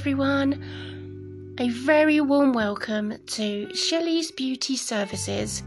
everyone. 0.00 1.54
A 1.58 1.68
very 1.68 2.22
warm 2.22 2.54
welcome 2.54 3.18
to 3.36 3.74
Shelley's 3.74 4.30
Beauty 4.30 4.74
Services. 4.74 5.62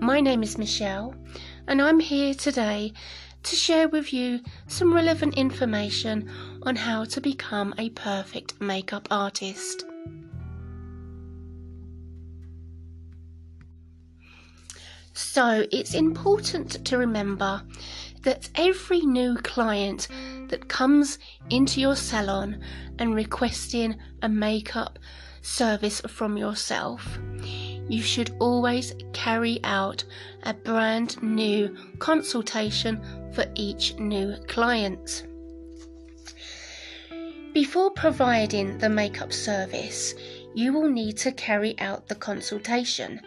My 0.00 0.20
name 0.20 0.42
is 0.42 0.58
Michelle, 0.58 1.14
and 1.68 1.80
I'm 1.80 2.00
here 2.00 2.34
today 2.34 2.92
to 3.44 3.54
share 3.54 3.88
with 3.88 4.12
you 4.12 4.40
some 4.66 4.92
relevant 4.92 5.34
information 5.38 6.28
on 6.64 6.74
how 6.74 7.04
to 7.04 7.20
become 7.20 7.72
a 7.78 7.90
perfect 7.90 8.60
makeup 8.60 9.06
artist. 9.12 9.84
So, 15.12 15.68
it's 15.70 15.94
important 15.94 16.84
to 16.84 16.98
remember 16.98 17.62
that 18.22 18.48
every 18.54 19.00
new 19.00 19.36
client 19.36 20.08
that 20.48 20.68
comes 20.68 21.18
into 21.50 21.80
your 21.80 21.96
salon 21.96 22.60
and 22.98 23.14
requesting 23.14 23.96
a 24.22 24.28
makeup 24.28 24.98
service 25.42 26.00
from 26.08 26.36
yourself, 26.36 27.18
you 27.88 28.02
should 28.02 28.34
always 28.38 28.94
carry 29.12 29.60
out 29.64 30.04
a 30.42 30.52
brand 30.52 31.22
new 31.22 31.74
consultation 31.98 33.00
for 33.32 33.46
each 33.54 33.94
new 33.98 34.36
client. 34.46 35.26
Before 37.54 37.90
providing 37.90 38.78
the 38.78 38.90
makeup 38.90 39.32
service, 39.32 40.14
you 40.54 40.72
will 40.72 40.88
need 40.88 41.16
to 41.18 41.32
carry 41.32 41.78
out 41.78 42.08
the 42.08 42.14
consultation. 42.14 43.20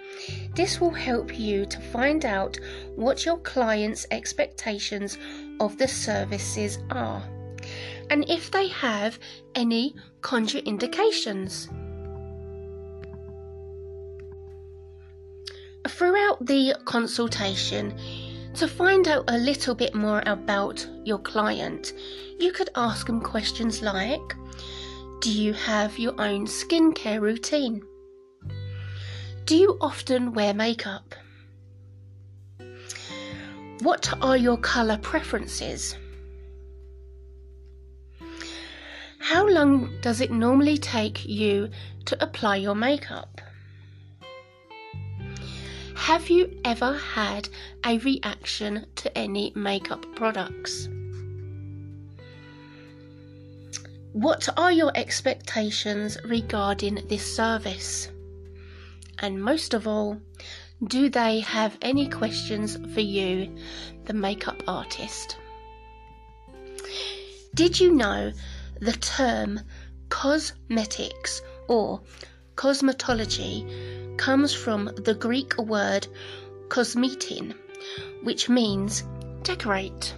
This 0.56 0.82
will 0.82 0.92
help 0.92 1.38
you 1.38 1.66
to 1.66 1.80
find 1.80 2.26
out 2.26 2.60
what 2.96 3.26
your 3.26 3.38
client's 3.38 4.06
expectations 4.12 5.18
of 5.60 5.78
the 5.78 5.88
services 5.88 6.80
are 6.90 7.24
and 8.12 8.30
if 8.30 8.52
they 8.52 8.68
have 8.68 9.18
any 9.56 9.96
contraindications. 10.22 11.70
Throughout 15.88 16.46
the 16.46 16.76
consultation, 16.84 17.98
to 18.56 18.68
find 18.68 19.08
out 19.08 19.24
a 19.30 19.38
little 19.38 19.74
bit 19.74 19.96
more 19.96 20.22
about 20.26 20.86
your 21.06 21.20
client, 21.20 21.94
you 22.38 22.52
could 22.52 22.70
ask 22.76 23.08
them 23.08 23.22
questions 23.22 23.82
like 23.82 24.36
Do 25.22 25.32
you 25.32 25.54
have 25.54 26.00
your 26.00 26.20
own 26.20 26.48
skincare 26.48 27.22
routine? 27.22 27.84
Do 29.46 29.56
you 29.56 29.78
often 29.80 30.34
wear 30.34 30.52
makeup? 30.52 31.14
What 33.84 34.12
are 34.20 34.36
your 34.36 34.58
colour 34.58 34.98
preferences? 34.98 35.96
How 39.20 39.48
long 39.48 39.92
does 40.02 40.22
it 40.22 40.32
normally 40.32 40.80
take 40.80 41.24
you 41.24 41.70
to 42.06 42.24
apply 42.24 42.56
your 42.56 42.74
makeup? 42.74 43.42
Have 45.98 46.32
you 46.32 46.60
ever 46.66 46.98
had 46.98 47.48
a 47.86 48.00
reaction 48.00 48.88
to 48.96 49.16
any 49.16 49.54
makeup 49.56 50.04
products? 50.16 50.90
What 54.14 54.50
are 54.58 54.74
your 54.74 54.92
expectations 54.94 56.18
regarding 56.26 57.08
this 57.08 57.34
service? 57.34 58.10
And 59.20 59.42
most 59.42 59.74
of 59.74 59.88
all, 59.88 60.20
do 60.84 61.10
they 61.10 61.40
have 61.40 61.78
any 61.82 62.10
questions 62.10 62.78
for 62.94 63.00
you, 63.00 63.56
the 64.04 64.14
makeup 64.14 64.64
artist? 64.68 65.38
Did 67.56 67.80
you 67.80 67.94
know 67.94 68.34
the 68.82 68.92
term 68.92 69.62
cosmetics 70.10 71.42
or 71.70 72.02
cosmetology 72.56 74.18
comes 74.18 74.54
from 74.54 74.92
the 74.98 75.14
Greek 75.14 75.58
word 75.58 76.06
kosmetin, 76.68 77.56
which 78.24 78.50
means 78.50 79.06
decorate? 79.44 80.14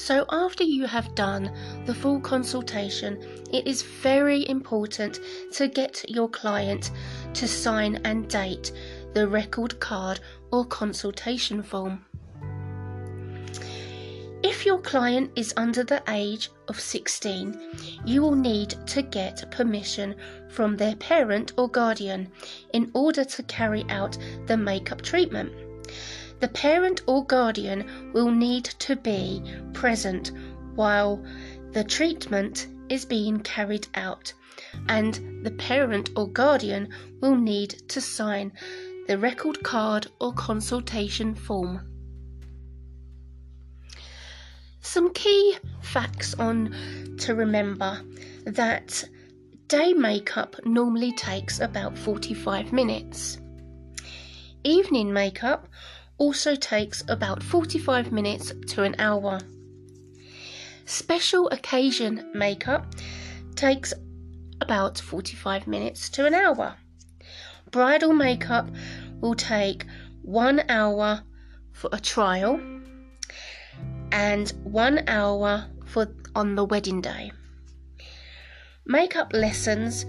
So, 0.00 0.24
after 0.30 0.64
you 0.64 0.86
have 0.86 1.14
done 1.14 1.52
the 1.84 1.94
full 1.94 2.20
consultation, 2.20 3.22
it 3.52 3.66
is 3.66 3.82
very 3.82 4.48
important 4.48 5.20
to 5.52 5.68
get 5.68 6.02
your 6.08 6.26
client 6.26 6.90
to 7.34 7.46
sign 7.46 8.00
and 8.06 8.26
date 8.26 8.72
the 9.12 9.28
record 9.28 9.78
card 9.78 10.20
or 10.50 10.64
consultation 10.64 11.62
form. 11.62 12.06
If 14.42 14.64
your 14.64 14.78
client 14.78 15.32
is 15.36 15.52
under 15.58 15.84
the 15.84 16.02
age 16.08 16.48
of 16.68 16.80
16, 16.80 17.60
you 18.06 18.22
will 18.22 18.34
need 18.34 18.70
to 18.86 19.02
get 19.02 19.50
permission 19.50 20.14
from 20.48 20.78
their 20.78 20.96
parent 20.96 21.52
or 21.58 21.68
guardian 21.68 22.32
in 22.72 22.90
order 22.94 23.22
to 23.22 23.42
carry 23.42 23.84
out 23.90 24.16
the 24.46 24.56
makeup 24.56 25.02
treatment. 25.02 25.52
The 26.40 26.48
parent 26.48 27.02
or 27.06 27.24
guardian 27.24 28.12
will 28.14 28.30
need 28.30 28.64
to 28.64 28.96
be 28.96 29.42
present 29.74 30.32
while 30.74 31.22
the 31.72 31.84
treatment 31.84 32.66
is 32.88 33.04
being 33.04 33.40
carried 33.40 33.86
out, 33.94 34.32
and 34.88 35.44
the 35.44 35.50
parent 35.52 36.10
or 36.16 36.28
guardian 36.28 36.88
will 37.20 37.36
need 37.36 37.70
to 37.90 38.00
sign 38.00 38.52
the 39.06 39.18
record 39.18 39.62
card 39.62 40.06
or 40.18 40.32
consultation 40.32 41.34
form. 41.34 41.86
Some 44.80 45.12
key 45.12 45.56
facts 45.82 46.34
on 46.34 47.16
to 47.18 47.34
remember 47.34 48.00
that 48.44 49.04
day 49.68 49.92
makeup 49.92 50.56
normally 50.64 51.12
takes 51.12 51.60
about 51.60 51.98
45 51.98 52.72
minutes. 52.72 53.38
Evening 54.64 55.12
makeup 55.12 55.68
also 56.20 56.54
takes 56.54 57.02
about 57.08 57.42
45 57.42 58.12
minutes 58.12 58.52
to 58.68 58.82
an 58.82 58.94
hour. 58.98 59.40
Special 60.84 61.48
occasion 61.48 62.30
makeup 62.34 62.94
takes 63.56 63.94
about 64.60 64.98
45 64.98 65.66
minutes 65.66 66.10
to 66.10 66.26
an 66.26 66.34
hour. 66.34 66.76
Bridal 67.70 68.12
makeup 68.12 68.68
will 69.20 69.34
take 69.34 69.86
one 70.22 70.62
hour 70.68 71.22
for 71.72 71.88
a 71.92 71.98
trial 71.98 72.60
and 74.12 74.52
one 74.62 75.02
hour 75.08 75.66
for 75.86 76.06
on 76.36 76.54
the 76.54 76.64
wedding 76.64 77.00
day. 77.00 77.32
Makeup 78.84 79.32
lessons 79.32 80.04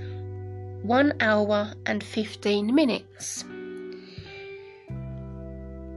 one 0.84 1.14
hour 1.22 1.74
and 1.86 2.04
15 2.04 2.76
minutes 2.76 3.46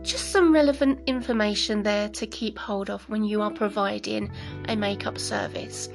just 0.04 0.30
some 0.30 0.52
relevant 0.52 1.00
information 1.06 1.82
there 1.82 2.08
to 2.10 2.26
keep 2.26 2.58
hold 2.58 2.90
of 2.90 3.08
when 3.08 3.24
you 3.24 3.40
are 3.42 3.50
providing 3.50 4.30
a 4.68 4.76
makeup 4.76 5.18
service. 5.18 5.88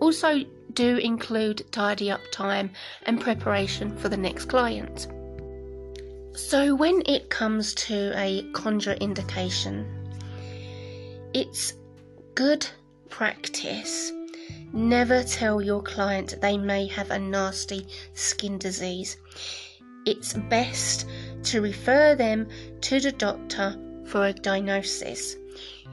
Also, 0.00 0.44
do 0.74 0.98
include 0.98 1.64
tidy 1.72 2.10
up 2.10 2.20
time 2.30 2.70
and 3.04 3.20
preparation 3.20 3.96
for 3.96 4.08
the 4.10 4.16
next 4.16 4.44
client. 4.44 5.08
So, 6.34 6.74
when 6.74 7.02
it 7.06 7.30
comes 7.30 7.74
to 7.86 8.12
a 8.14 8.42
contraindication, 8.52 9.86
it's 11.32 11.72
good 12.34 12.66
practice. 13.08 14.12
Never 14.72 15.22
tell 15.22 15.62
your 15.62 15.82
client 15.82 16.34
they 16.42 16.58
may 16.58 16.86
have 16.88 17.10
a 17.10 17.18
nasty 17.18 17.86
skin 18.12 18.58
disease. 18.58 19.16
It's 20.04 20.34
best 20.34 21.06
to 21.46 21.60
refer 21.60 22.14
them 22.14 22.48
to 22.82 23.00
the 23.00 23.12
doctor 23.12 23.76
for 24.06 24.26
a 24.26 24.32
diagnosis. 24.32 25.36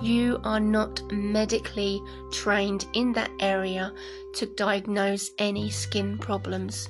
You 0.02 0.40
are 0.44 0.60
not 0.60 1.02
medically 1.12 2.02
trained 2.32 2.86
in 2.94 3.14
that 3.14 3.32
area 3.40 3.94
to 4.36 4.46
diagnose 4.56 5.30
any 5.38 5.70
skin 5.70 6.18
problems. 6.18 6.90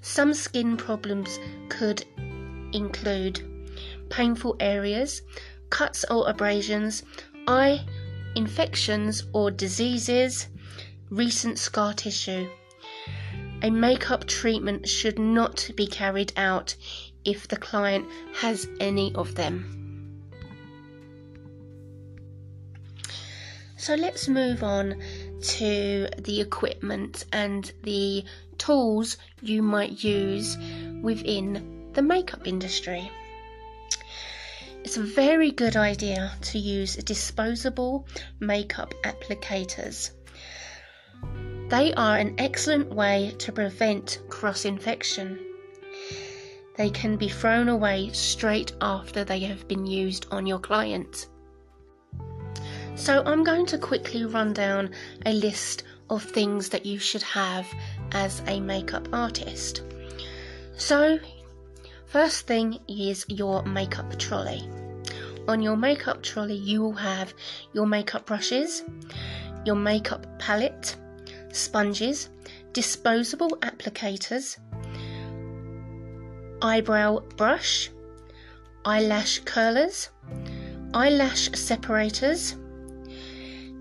Some 0.00 0.34
skin 0.34 0.76
problems 0.76 1.38
could 1.68 2.04
include 2.72 3.42
painful 4.10 4.56
areas, 4.60 5.22
cuts 5.70 6.04
or 6.10 6.28
abrasions, 6.28 7.02
eye 7.48 7.84
infections 8.36 9.24
or 9.32 9.50
diseases, 9.50 10.48
recent 11.10 11.58
scar 11.58 11.94
tissue. 11.94 12.48
A 13.64 13.70
makeup 13.70 14.26
treatment 14.26 14.86
should 14.86 15.18
not 15.18 15.70
be 15.74 15.86
carried 15.86 16.34
out 16.36 16.76
if 17.24 17.48
the 17.48 17.56
client 17.56 18.06
has 18.34 18.68
any 18.78 19.14
of 19.14 19.36
them. 19.36 20.20
So 23.78 23.94
let's 23.94 24.28
move 24.28 24.62
on 24.62 25.02
to 25.56 26.08
the 26.18 26.42
equipment 26.42 27.24
and 27.32 27.72
the 27.84 28.26
tools 28.58 29.16
you 29.40 29.62
might 29.62 30.04
use 30.04 30.58
within 31.00 31.88
the 31.94 32.02
makeup 32.02 32.46
industry. 32.46 33.10
It's 34.82 34.98
a 34.98 35.02
very 35.02 35.50
good 35.50 35.74
idea 35.74 36.32
to 36.42 36.58
use 36.58 36.96
disposable 36.96 38.06
makeup 38.40 38.92
applicators. 39.04 40.10
They 41.74 41.92
are 41.94 42.16
an 42.16 42.36
excellent 42.38 42.94
way 42.94 43.34
to 43.38 43.50
prevent 43.50 44.20
cross 44.28 44.64
infection. 44.64 45.40
They 46.76 46.88
can 46.88 47.16
be 47.16 47.28
thrown 47.28 47.68
away 47.68 48.10
straight 48.12 48.72
after 48.80 49.24
they 49.24 49.40
have 49.40 49.66
been 49.66 49.84
used 49.84 50.26
on 50.30 50.46
your 50.46 50.60
client. 50.60 51.26
So, 52.94 53.24
I'm 53.26 53.42
going 53.42 53.66
to 53.66 53.76
quickly 53.76 54.24
run 54.24 54.52
down 54.52 54.92
a 55.26 55.32
list 55.32 55.82
of 56.10 56.22
things 56.22 56.68
that 56.68 56.86
you 56.86 57.00
should 57.00 57.24
have 57.24 57.66
as 58.12 58.40
a 58.46 58.60
makeup 58.60 59.08
artist. 59.12 59.82
So, 60.76 61.18
first 62.06 62.46
thing 62.46 62.78
is 62.86 63.26
your 63.26 63.64
makeup 63.64 64.16
trolley. 64.16 64.62
On 65.48 65.60
your 65.60 65.76
makeup 65.76 66.22
trolley, 66.22 66.54
you 66.54 66.82
will 66.82 66.92
have 66.92 67.34
your 67.72 67.86
makeup 67.86 68.26
brushes, 68.26 68.84
your 69.66 69.74
makeup 69.74 70.38
palette, 70.38 70.94
sponges, 71.54 72.28
disposable 72.72 73.50
applicators, 73.62 74.58
eyebrow 76.60 77.20
brush, 77.36 77.90
eyelash 78.84 79.40
curlers, 79.40 80.10
eyelash 80.92 81.50
separators, 81.52 82.56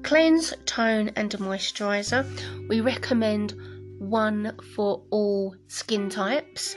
cleanse, 0.03 0.53
tone, 0.65 1.11
and 1.15 1.31
moisturizer. 1.31 2.25
We 2.69 2.81
recommend 2.81 3.55
one 3.99 4.57
for 4.75 5.03
all 5.09 5.55
skin 5.67 6.09
types 6.09 6.75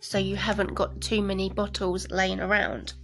so 0.00 0.18
you 0.18 0.36
haven't 0.36 0.74
got 0.74 1.00
too 1.00 1.22
many 1.22 1.48
bottles 1.48 2.10
laying 2.10 2.40
around 2.40 2.94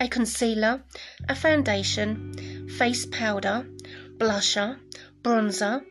a 0.00 0.08
concealer, 0.08 0.82
a 1.28 1.34
foundation, 1.34 2.68
face 2.76 3.06
powder, 3.06 3.66
blusher, 4.18 4.78
bronzer, 5.26 5.84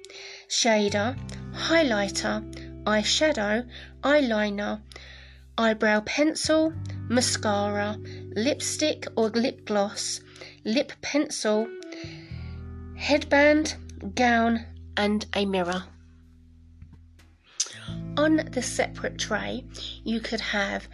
shader, 0.48 1.14
highlighter, 1.54 2.42
eyeshadow, 2.86 3.68
eyeliner, 4.02 4.82
eyebrow 5.58 6.00
pencil, 6.06 6.72
mascara, 7.10 7.98
lipstick 8.34 9.06
or 9.18 9.28
lip 9.32 9.66
gloss, 9.66 10.22
lip 10.64 10.94
pencil, 11.02 11.68
headband, 12.96 13.76
gown, 14.16 14.66
and 14.96 15.26
a 15.36 15.46
mirror. 15.46 15.84
On 18.16 18.38
the 18.38 18.62
separate 18.62 19.18
tray, 19.18 19.66
you 20.06 20.22
could 20.22 20.40
have 20.40 20.88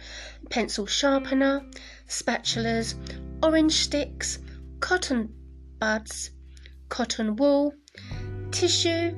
pencil 0.50 0.84
sharpener, 0.84 1.64
spatulas, 2.08 2.96
orange 3.40 3.84
sticks, 3.84 4.40
cotton 4.80 5.32
buds, 5.78 6.30
cotton 6.88 7.36
wool, 7.36 7.72
tissue, 8.52 9.16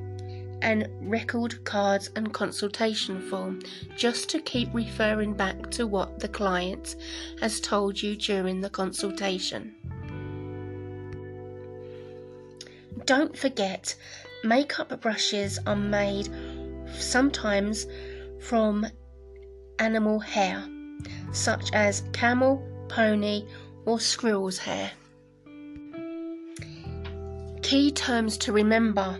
and 0.61 0.87
record 1.01 1.63
cards 1.63 2.09
and 2.15 2.33
consultation 2.33 3.21
form 3.29 3.61
just 3.95 4.29
to 4.29 4.41
keep 4.41 4.73
referring 4.73 5.33
back 5.33 5.69
to 5.69 5.85
what 5.85 6.19
the 6.19 6.27
client 6.27 6.95
has 7.39 7.59
told 7.59 8.01
you 8.01 8.15
during 8.15 8.61
the 8.61 8.69
consultation. 8.69 9.75
Don't 13.05 13.37
forget, 13.37 13.95
makeup 14.43 14.99
brushes 15.01 15.59
are 15.67 15.75
made 15.75 16.29
sometimes 16.97 17.85
from 18.39 18.87
animal 19.79 20.19
hair, 20.19 20.67
such 21.31 21.71
as 21.73 22.03
camel, 22.13 22.63
pony, 22.87 23.45
or 23.85 23.99
squirrel's 23.99 24.57
hair. 24.57 24.91
Key 27.65 27.89
terms 27.89 28.37
to 28.37 28.51
remember 28.51 29.19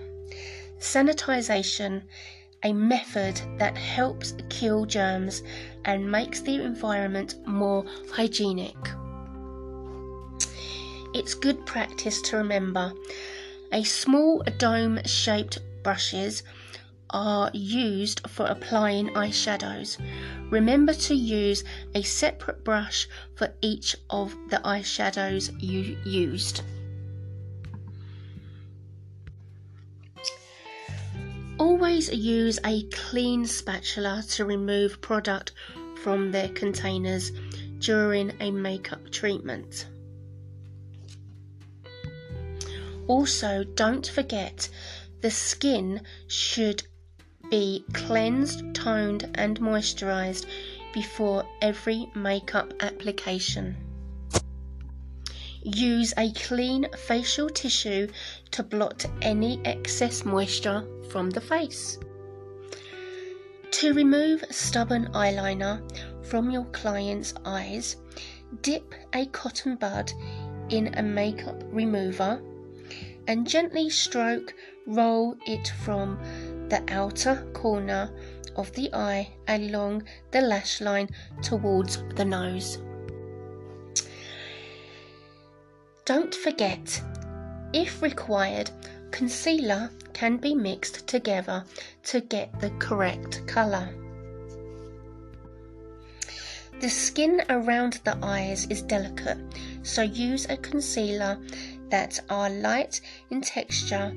sanitization, 0.77 2.03
a 2.61 2.73
method 2.73 3.41
that 3.57 3.75
helps 3.75 4.35
kill 4.49 4.85
germs 4.85 5.41
and 5.83 6.11
makes 6.11 6.41
the 6.41 6.63
environment 6.63 7.37
more 7.47 7.83
hygienic. 8.11 8.77
It's 11.15 11.33
good 11.33 11.65
practice 11.65 12.21
to 12.21 12.37
remember 12.37 12.93
a 13.71 13.83
small 13.83 14.43
dome 14.59 14.99
shaped 15.05 15.57
brushes 15.81 16.43
are 17.09 17.49
used 17.51 18.29
for 18.29 18.45
applying 18.45 19.07
eyeshadows. 19.15 19.97
Remember 20.51 20.93
to 20.93 21.15
use 21.15 21.63
a 21.95 22.03
separate 22.03 22.63
brush 22.63 23.07
for 23.33 23.51
each 23.61 23.95
of 24.11 24.35
the 24.51 24.57
eyeshadows 24.57 25.51
you 25.59 25.97
used. 26.05 26.61
Always 31.75 32.09
use 32.09 32.57
a 32.63 32.83
clean 32.83 33.45
spatula 33.45 34.23
to 34.29 34.45
remove 34.45 35.01
product 35.01 35.51
from 36.01 36.31
their 36.31 36.47
containers 36.47 37.33
during 37.79 38.31
a 38.39 38.49
makeup 38.49 39.11
treatment. 39.11 39.85
Also, 43.07 43.65
don't 43.65 44.07
forget 44.07 44.69
the 45.19 45.29
skin 45.29 45.99
should 46.27 46.81
be 47.51 47.83
cleansed, 47.91 48.73
toned, 48.73 49.29
and 49.35 49.59
moisturized 49.59 50.45
before 50.93 51.45
every 51.61 52.09
makeup 52.15 52.73
application. 52.79 53.75
Use 55.61 56.13
a 56.15 56.31
clean 56.31 56.87
facial 56.95 57.49
tissue 57.49 58.07
to 58.55 58.63
blot 58.63 59.05
any 59.21 59.59
excess 59.65 60.23
moisture 60.23 60.87
from 61.09 61.29
the 61.29 61.41
face. 61.41 61.99
To 63.71 63.93
remove 63.93 64.45
stubborn 64.49 65.09
eyeliner 65.11 65.81
from 66.25 66.49
your 66.49 66.63
client's 66.71 67.33
eyes, 67.43 67.97
dip 68.61 68.95
a 69.13 69.25
cotton 69.25 69.75
bud 69.75 70.09
in 70.69 70.95
a 70.95 71.03
makeup 71.03 71.61
remover 71.65 72.41
and 73.27 73.45
gently 73.45 73.89
stroke 73.89 74.53
roll 74.87 75.35
it 75.45 75.73
from 75.83 76.17
the 76.69 76.81
outer 76.87 77.45
corner 77.51 78.09
of 78.55 78.71
the 78.71 78.89
eye 78.93 79.33
along 79.49 80.01
the 80.31 80.39
lash 80.39 80.79
line 80.79 81.09
towards 81.41 82.01
the 82.15 82.23
nose. 82.23 82.77
Don't 86.05 86.33
forget, 86.33 87.01
if 87.75 88.01
required, 88.01 88.71
concealer 89.11 89.91
can 90.13 90.37
be 90.37 90.55
mixed 90.55 91.05
together 91.07 91.65
to 92.03 92.21
get 92.21 92.57
the 92.61 92.69
correct 92.79 93.45
colour. 93.47 93.93
The 96.79 96.89
skin 96.89 97.41
around 97.49 97.99
the 98.05 98.17
eyes 98.23 98.65
is 98.69 98.81
delicate, 98.81 99.37
so 99.83 100.03
use 100.03 100.45
a 100.49 100.55
concealer 100.55 101.37
that 101.89 102.19
are 102.29 102.49
light 102.49 103.01
in 103.29 103.41
texture 103.41 104.13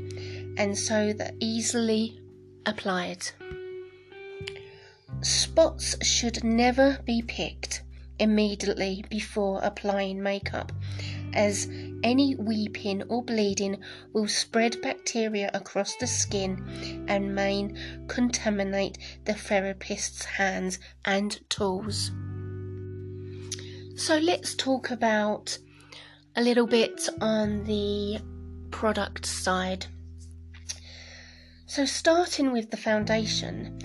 and 0.57 0.79
so 0.79 1.13
that 1.15 1.35
easily 1.41 2.21
applied. 2.65 3.27
Spots 5.21 5.97
should 6.07 6.45
never 6.45 7.01
be 7.05 7.23
picked 7.23 7.83
immediately 8.21 9.05
before 9.09 9.61
applying 9.63 10.23
makeup, 10.23 10.73
as 11.33 11.69
any 12.03 12.35
weeping 12.37 13.03
or 13.05 13.23
bleeding 13.23 13.79
will 14.13 14.29
spread 14.29 14.81
bacteria 14.83 15.51
across 15.55 15.97
the 15.97 16.07
skin 16.07 17.05
and 17.09 17.35
may 17.35 17.73
contaminate 18.07 18.99
the 19.25 19.35
therapist's 19.35 20.25
hands 20.25 20.79
and 21.05 21.41
tools. 21.49 22.11
So, 23.97 24.19
let's 24.19 24.55
talk 24.55 24.91
about 24.91 25.59
a 26.37 26.43
little 26.43 26.67
bit 26.67 27.09
on 27.21 27.65
the 27.65 28.21
product 28.71 29.27
side. 29.27 29.87
So, 31.67 31.85
starting 31.85 32.53
with 32.53 32.71
the 32.71 32.77
foundation, 32.77 33.79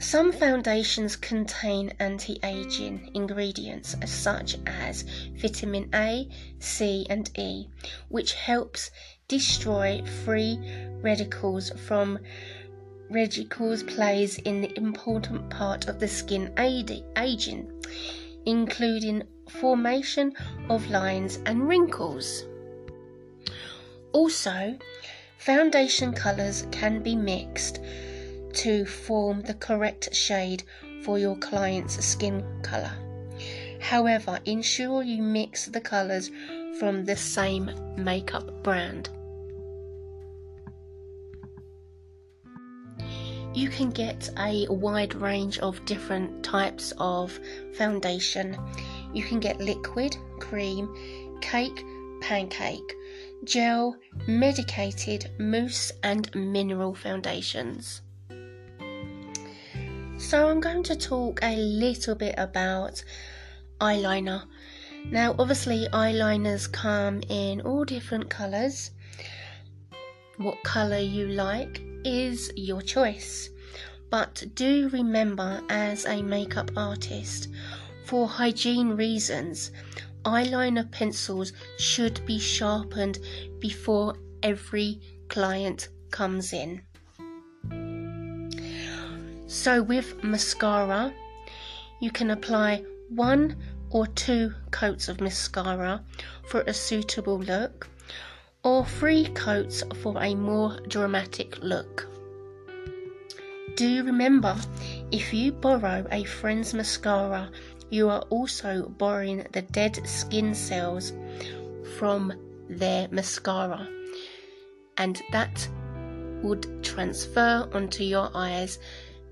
some 0.00 0.32
foundations 0.32 1.14
contain 1.14 1.92
anti 2.00 2.40
aging 2.42 3.10
ingredients 3.14 3.94
such 4.06 4.56
as 4.66 5.04
vitamin 5.36 5.90
A, 5.94 6.26
C, 6.58 7.06
and 7.10 7.30
E, 7.38 7.68
which 8.08 8.32
helps 8.32 8.90
destroy 9.28 10.02
free 10.24 10.58
radicals 11.02 11.70
from 11.86 12.18
radicals 13.10 13.82
plays 13.82 14.38
in 14.38 14.62
the 14.62 14.76
important 14.76 15.50
part 15.50 15.86
of 15.86 16.00
the 16.00 16.08
skin 16.08 16.50
aging, 16.58 17.70
including 18.46 19.22
formation 19.50 20.32
of 20.70 20.90
lines 20.90 21.38
and 21.44 21.68
wrinkles. 21.68 22.44
Also, 24.12 24.78
Foundation 25.40 26.12
colours 26.12 26.66
can 26.70 27.02
be 27.02 27.16
mixed 27.16 27.80
to 28.54 28.84
form 28.84 29.42
the 29.42 29.54
correct 29.54 30.14
shade 30.14 30.62
for 31.02 31.18
your 31.18 31.36
client's 31.36 32.04
skin 32.04 32.44
colour. 32.62 32.92
However, 33.80 34.38
ensure 34.44 35.02
you 35.02 35.22
mix 35.22 35.66
the 35.66 35.80
colours 35.80 36.30
from 36.78 37.04
the 37.04 37.16
same 37.16 37.70
makeup 37.96 38.62
brand. 38.62 39.08
You 43.52 43.68
can 43.68 43.90
get 43.90 44.30
a 44.38 44.66
wide 44.68 45.14
range 45.14 45.58
of 45.58 45.84
different 45.84 46.44
types 46.44 46.92
of 46.98 47.38
foundation. 47.74 48.56
You 49.12 49.24
can 49.24 49.40
get 49.40 49.60
liquid, 49.60 50.16
cream, 50.38 50.88
cake, 51.40 51.84
pancake, 52.20 52.94
gel, 53.44 53.96
medicated, 54.28 55.30
mousse, 55.38 55.90
and 56.02 56.32
mineral 56.34 56.94
foundations. 56.94 58.02
So, 60.30 60.48
I'm 60.48 60.60
going 60.60 60.84
to 60.84 60.94
talk 60.94 61.40
a 61.42 61.56
little 61.56 62.14
bit 62.14 62.36
about 62.38 63.02
eyeliner. 63.80 64.44
Now, 65.06 65.34
obviously, 65.36 65.88
eyeliners 65.92 66.70
come 66.70 67.20
in 67.28 67.62
all 67.62 67.84
different 67.84 68.30
colours. 68.30 68.92
What 70.36 70.62
colour 70.62 71.00
you 71.00 71.26
like 71.26 71.82
is 72.04 72.52
your 72.54 72.80
choice. 72.80 73.50
But 74.08 74.44
do 74.54 74.88
remember, 74.90 75.62
as 75.68 76.06
a 76.06 76.22
makeup 76.22 76.70
artist, 76.76 77.48
for 78.04 78.28
hygiene 78.28 78.90
reasons, 78.90 79.72
eyeliner 80.24 80.88
pencils 80.92 81.52
should 81.76 82.24
be 82.24 82.38
sharpened 82.38 83.18
before 83.58 84.14
every 84.44 85.00
client 85.26 85.88
comes 86.12 86.52
in. 86.52 86.82
So, 89.52 89.82
with 89.82 90.22
mascara, 90.22 91.12
you 91.98 92.12
can 92.12 92.30
apply 92.30 92.84
one 93.08 93.56
or 93.90 94.06
two 94.06 94.54
coats 94.70 95.08
of 95.08 95.20
mascara 95.20 96.04
for 96.46 96.60
a 96.60 96.72
suitable 96.72 97.40
look, 97.40 97.88
or 98.62 98.86
three 98.86 99.24
coats 99.30 99.82
for 100.02 100.22
a 100.22 100.36
more 100.36 100.78
dramatic 100.86 101.58
look. 101.62 102.06
Do 103.74 104.04
remember, 104.04 104.56
if 105.10 105.34
you 105.34 105.50
borrow 105.50 106.06
a 106.12 106.22
friend's 106.22 106.72
mascara, 106.72 107.50
you 107.90 108.08
are 108.08 108.22
also 108.30 108.88
borrowing 108.88 109.44
the 109.50 109.62
dead 109.62 109.98
skin 110.06 110.54
cells 110.54 111.12
from 111.98 112.32
their 112.68 113.08
mascara, 113.08 113.88
and 114.96 115.20
that 115.32 115.68
would 116.40 116.84
transfer 116.84 117.68
onto 117.72 118.04
your 118.04 118.30
eyes 118.32 118.78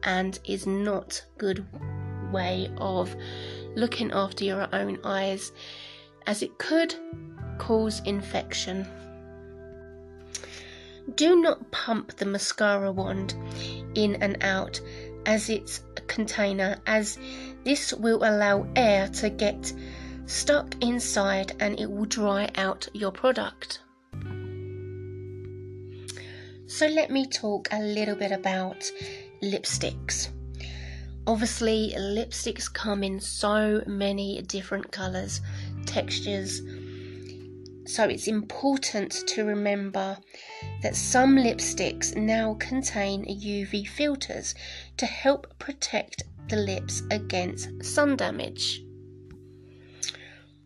and 0.02 0.38
is 0.44 0.66
not 0.66 1.24
good 1.38 1.66
way 2.32 2.70
of 2.78 3.14
looking 3.74 4.10
after 4.12 4.44
your 4.44 4.68
own 4.74 4.98
eyes 5.04 5.52
as 6.26 6.42
it 6.42 6.58
could 6.58 6.94
cause 7.58 8.00
infection. 8.04 8.86
Do 11.14 11.40
not 11.40 11.70
pump 11.70 12.16
the 12.16 12.26
mascara 12.26 12.92
wand 12.92 13.34
in 13.94 14.16
and 14.16 14.36
out 14.42 14.80
as 15.24 15.48
its 15.48 15.82
a 15.96 16.00
container 16.02 16.76
as 16.86 17.18
this 17.64 17.92
will 17.92 18.18
allow 18.24 18.66
air 18.76 19.08
to 19.08 19.30
get 19.30 19.72
stuck 20.26 20.74
inside 20.82 21.52
and 21.60 21.80
it 21.80 21.90
will 21.90 22.04
dry 22.04 22.50
out 22.56 22.88
your 22.92 23.10
product. 23.10 23.80
So 26.66 26.86
let 26.86 27.10
me 27.10 27.26
talk 27.26 27.68
a 27.72 27.80
little 27.80 28.14
bit 28.14 28.30
about 28.30 28.90
lipsticks. 29.42 30.28
Obviously, 31.26 31.94
lipsticks 31.96 32.72
come 32.72 33.02
in 33.02 33.20
so 33.20 33.82
many 33.86 34.40
different 34.42 34.90
colours, 34.90 35.40
textures, 35.86 36.62
so 37.88 38.04
it's 38.04 38.28
important 38.28 39.12
to 39.28 39.44
remember 39.44 40.18
that 40.82 40.94
some 40.94 41.36
lipsticks 41.36 42.14
now 42.14 42.54
contain 42.60 43.24
UV 43.24 43.88
filters 43.88 44.54
to 44.98 45.06
help 45.06 45.58
protect 45.58 46.24
the 46.48 46.56
lips 46.56 47.02
against 47.10 47.82
sun 47.82 48.16
damage. 48.16 48.82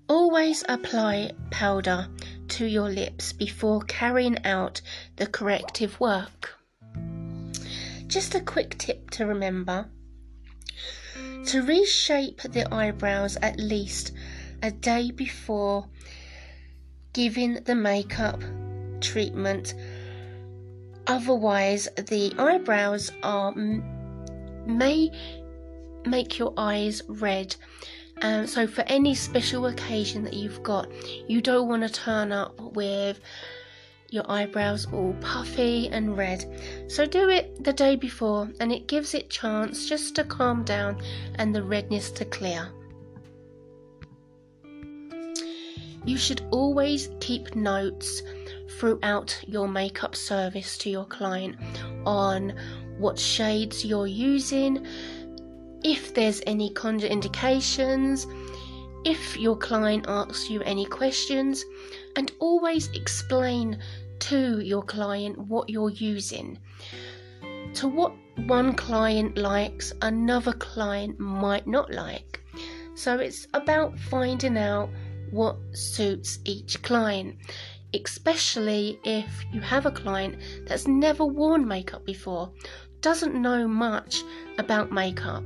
Always 0.09 0.65
apply 0.69 1.31
powder 1.51 2.09
to 2.49 2.67
your 2.67 2.91
lips 2.91 3.33
before 3.33 3.83
carrying 3.83 4.45
out 4.45 4.81
the 5.15 5.29
corrective 5.29 6.01
work. 6.01 6.59
Just 8.13 8.35
a 8.35 8.41
quick 8.41 8.77
tip 8.77 9.09
to 9.13 9.25
remember 9.25 9.89
to 11.47 11.63
reshape 11.63 12.43
the 12.43 12.71
eyebrows 12.71 13.39
at 13.41 13.59
least 13.59 14.13
a 14.63 14.71
day 14.71 15.11
before 15.11 15.87
giving 17.15 17.55
the 17.65 17.75
makeup 17.75 18.45
treatment. 19.01 19.73
Otherwise, 21.07 21.89
the 21.97 22.35
eyebrows 22.39 23.11
are 23.23 23.55
may 24.67 25.11
make 26.05 26.39
your 26.39 26.53
eyes 26.59 27.01
red. 27.09 27.57
Um, 28.21 28.47
so, 28.47 28.67
for 28.67 28.83
any 28.89 29.15
special 29.15 29.65
occasion 29.65 30.25
that 30.25 30.35
you've 30.35 30.63
got, 30.63 30.87
you 31.31 31.41
don't 31.41 31.67
want 31.67 31.83
to 31.83 31.89
turn 31.89 32.31
up 32.31 32.61
with 32.61 33.21
your 34.13 34.31
eyebrows 34.31 34.87
all 34.93 35.15
puffy 35.21 35.89
and 35.89 36.17
red. 36.17 36.45
So 36.87 37.07
do 37.07 37.31
it 37.31 37.65
the 37.65 37.73
day 37.73 37.97
before 37.97 38.51
and 38.61 38.71
it 38.71 38.87
gives 38.87 39.15
it 39.15 39.31
chance 39.31 39.89
just 39.89 40.15
to 40.17 40.25
calm 40.25 40.65
down 40.65 41.01
and 41.37 41.55
the 41.55 41.63
redness 41.63 42.11
to 42.13 42.27
clear. 42.27 42.69
You 46.05 46.19
should 46.19 46.43
always 46.51 47.09
keep 47.21 47.55
notes 47.55 48.23
throughout 48.79 49.39
your 49.47 49.69
makeup 49.69 50.15
service 50.15 50.77
to 50.79 50.91
your 50.91 51.07
client 51.07 51.57
on 52.05 52.53
what 52.99 53.19
shades 53.19 53.85
you're 53.85 54.07
using, 54.07 54.87
if 55.85 56.13
there's 56.13 56.43
any 56.47 56.71
contraindications, 56.75 58.27
if 59.05 59.37
your 59.37 59.57
client 59.57 60.05
asks 60.09 60.51
you 60.51 60.61
any 60.63 60.85
questions, 60.85 61.65
and 62.17 62.33
always 62.39 62.89
explain 62.91 63.79
to 64.21 64.61
your 64.61 64.83
client 64.83 65.37
what 65.39 65.69
you're 65.69 65.91
using. 65.91 66.59
To 67.75 67.89
what 67.89 68.13
one 68.47 68.75
client 68.75 69.37
likes, 69.37 69.93
another 70.03 70.53
client 70.53 71.19
might 71.19 71.67
not 71.67 71.93
like. 71.93 72.41
So 72.95 73.19
it's 73.19 73.49
about 73.55 73.99
finding 73.99 74.59
out 74.59 74.91
what 75.31 75.57
suits 75.73 76.39
each 76.45 76.83
client, 76.83 77.37
especially 77.95 79.01
if 79.05 79.45
you 79.53 79.61
have 79.61 79.87
a 79.87 79.91
client 79.91 80.37
that's 80.67 80.87
never 80.87 81.25
worn 81.25 81.67
makeup 81.67 82.05
before, 82.05 82.53
doesn't 83.01 83.35
know 83.35 83.67
much 83.67 84.23
about 84.59 84.93
makeup. 84.93 85.45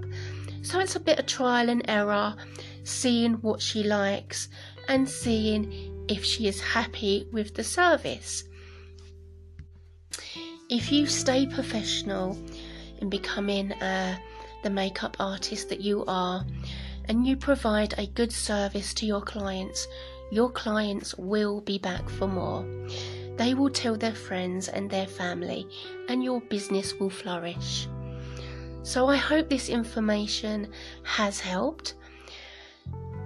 So 0.62 0.80
it's 0.80 0.96
a 0.96 1.00
bit 1.00 1.18
of 1.18 1.26
trial 1.26 1.70
and 1.70 1.82
error, 1.88 2.34
seeing 2.82 3.34
what 3.34 3.62
she 3.62 3.84
likes 3.84 4.48
and 4.88 5.08
seeing 5.08 5.95
if 6.08 6.24
she 6.24 6.46
is 6.46 6.60
happy 6.60 7.28
with 7.32 7.54
the 7.54 7.64
service. 7.64 8.44
If 10.68 10.90
you 10.90 11.06
stay 11.06 11.46
professional 11.46 12.36
in 12.98 13.08
becoming 13.08 13.72
uh, 13.72 14.16
the 14.62 14.70
makeup 14.70 15.16
artist 15.20 15.68
that 15.68 15.80
you 15.80 16.04
are, 16.08 16.44
and 17.08 17.26
you 17.26 17.36
provide 17.36 17.94
a 17.98 18.06
good 18.06 18.32
service 18.32 18.92
to 18.94 19.06
your 19.06 19.20
clients, 19.20 19.86
your 20.30 20.50
clients 20.50 21.14
will 21.16 21.60
be 21.60 21.78
back 21.78 22.08
for 22.08 22.26
more. 22.26 22.66
They 23.36 23.54
will 23.54 23.70
tell 23.70 23.96
their 23.96 24.14
friends 24.14 24.68
and 24.68 24.90
their 24.90 25.06
family, 25.06 25.68
and 26.08 26.24
your 26.24 26.40
business 26.40 26.94
will 26.94 27.10
flourish. 27.10 27.86
So, 28.82 29.08
I 29.08 29.16
hope 29.16 29.48
this 29.48 29.68
information 29.68 30.68
has 31.02 31.40
helped. 31.40 31.94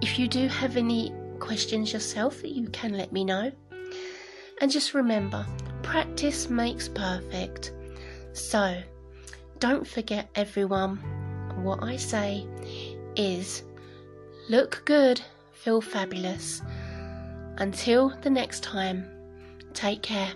If 0.00 0.18
you 0.18 0.26
do 0.26 0.48
have 0.48 0.76
any 0.76 1.12
questions 1.40 1.92
yourself, 1.92 2.42
that 2.42 2.50
you 2.50 2.68
can 2.68 2.96
let 2.96 3.12
me 3.12 3.24
know. 3.24 3.50
And 4.60 4.70
just 4.70 4.94
remember, 4.94 5.46
practice 5.82 6.48
makes 6.48 6.88
perfect. 6.88 7.72
So, 8.32 8.80
don't 9.58 9.86
forget, 9.86 10.28
everyone, 10.34 10.96
what 11.62 11.82
I 11.82 11.96
say 11.96 12.46
is 13.16 13.62
look 14.48 14.82
good, 14.84 15.20
feel 15.52 15.80
fabulous. 15.80 16.62
Until 17.58 18.10
the 18.22 18.30
next 18.30 18.62
time, 18.62 19.06
take 19.74 20.02
care. 20.02 20.32